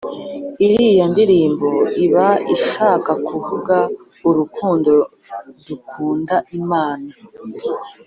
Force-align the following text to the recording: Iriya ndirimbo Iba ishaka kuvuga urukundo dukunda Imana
Iriya 0.65 1.05
ndirimbo 1.11 1.69
Iba 2.05 2.27
ishaka 2.55 3.11
kuvuga 3.27 3.77
urukundo 4.29 4.91
dukunda 5.67 6.35
Imana 6.59 7.09